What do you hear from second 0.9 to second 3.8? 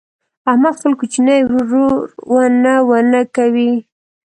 کوچنی ورور ونه ونه کوي.